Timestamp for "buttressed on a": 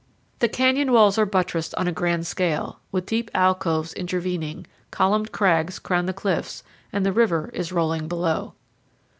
1.27-1.91